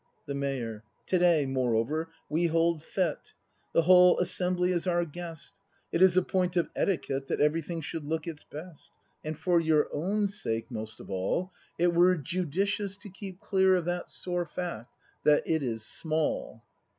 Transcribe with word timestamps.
The 0.25 0.33
Mayor. 0.33 0.83
To 1.05 1.19
day, 1.19 1.45
moreover, 1.45 2.09
we 2.27 2.47
hold 2.47 2.81
fete: 2.81 3.33
The 3.71 3.83
whole 3.83 4.17
assembly 4.19 4.71
is 4.71 4.87
our 4.87 5.05
guest; 5.05 5.59
It 5.91 6.01
is 6.01 6.17
a 6.17 6.23
point 6.23 6.57
of 6.57 6.73
eticjuctte 6.73 7.27
That 7.27 7.39
everything 7.39 7.81
should 7.81 8.03
look 8.03 8.25
its 8.25 8.43
best; 8.43 8.89
And 9.23 9.37
for 9.37 9.59
your 9.59 9.89
own 9.93 10.27
sake, 10.27 10.71
most 10.71 10.99
of 10.99 11.11
all, 11.11 11.51
ACT 11.51 11.51
V] 11.81 11.85
BRAND 11.85 11.93
231 11.95 11.95
It 11.95 11.97
were 11.99 12.23
judicious 12.23 12.97
to 12.97 13.09
keep 13.09 13.39
clear 13.41 13.75
Of 13.75 13.85
that 13.85 14.09
sore 14.09 14.47
fact— 14.47 14.91
that 15.23 15.43
it 15.47 15.61
is 15.61 15.85
small. 15.85 16.63